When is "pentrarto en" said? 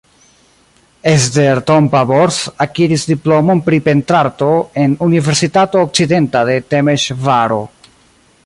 3.91-4.97